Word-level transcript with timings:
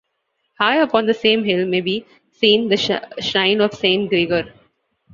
Higher 0.59 0.81
upon 0.81 1.05
the 1.05 1.13
same 1.13 1.43
hill 1.43 1.67
may 1.67 1.79
be 1.79 2.03
seen 2.31 2.69
the 2.69 3.07
shrine 3.21 3.61
of 3.61 3.75
Saint 3.75 4.09
Grigor. 4.09 4.51